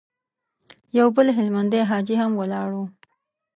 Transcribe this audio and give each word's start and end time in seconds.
يو 0.97 1.07
بل 1.15 1.27
هلمندی 1.37 1.79
حاجي 1.89 2.15
هم 2.21 2.31
ولاړ 2.41 2.69
و. 2.77 2.81